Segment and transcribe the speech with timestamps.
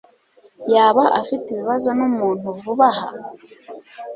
[0.73, 3.07] yaba afite ibibazo numuntu vuba aha?